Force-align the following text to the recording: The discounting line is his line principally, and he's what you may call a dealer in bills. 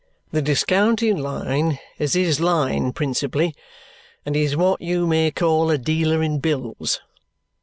The 0.31 0.41
discounting 0.41 1.19
line 1.19 1.77
is 1.99 2.13
his 2.13 2.39
line 2.39 2.91
principally, 2.91 3.55
and 4.25 4.33
he's 4.33 4.57
what 4.57 4.81
you 4.81 5.05
may 5.05 5.29
call 5.29 5.69
a 5.69 5.77
dealer 5.77 6.23
in 6.23 6.39
bills. 6.39 7.01